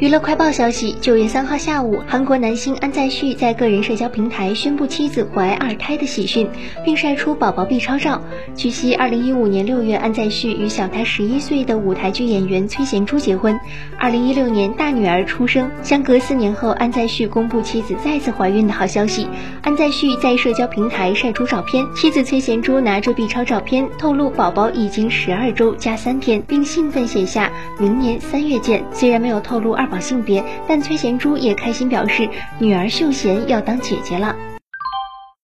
[0.00, 6.48] 娱乐快报消息：九月三号下午，韩国男星安在旭在个人社交平台宣布妻子怀二胎的喜讯，
[6.82, 8.22] 并晒出宝宝 B 超照。
[8.56, 13.60] 据悉，二零一五年六月，安在旭与小他十一岁的舞台剧演员崔贤珠结婚。
[13.98, 15.70] 二零一六年，大女儿出生。
[15.82, 19.28] 相隔四年后，安在旭公布妻子再次怀孕的好消息。
[19.60, 28.82] 安在旭在社交平台晒出照片，妻子崔贤珠拿着 B 超照片，透露宝宝已经十二周加三天，并兴奋写下明年三月见。
[28.94, 29.89] 虽然没有透露二。
[29.90, 34.34] 宝性别，但崔贤珠也开心表示，女儿秀贤要当姐姐了。